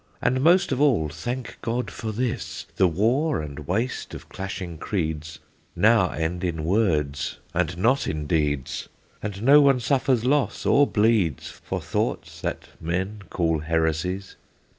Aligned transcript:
And 0.19 0.41
most 0.41 0.71
of 0.71 0.81
all 0.81 1.09
thank 1.09 1.59
God 1.61 1.91
for 1.91 2.11
this: 2.11 2.65
The 2.77 2.87
war 2.87 3.39
and 3.39 3.67
waste 3.67 4.15
of 4.15 4.29
clashing 4.29 4.79
creeds 4.79 5.37
Now 5.75 6.09
end 6.09 6.43
in 6.43 6.63
words, 6.63 7.37
and 7.53 7.77
not 7.77 8.07
in 8.07 8.25
deeds, 8.25 8.89
And 9.21 9.43
no 9.43 9.61
one 9.61 9.79
suffers 9.79 10.25
loss, 10.25 10.65
or 10.65 10.87
bleeds, 10.87 11.49
For 11.51 11.79
thoughts 11.79 12.41
that 12.41 12.69
men 12.81 13.21
call 13.29 13.59
heresies. 13.59 14.37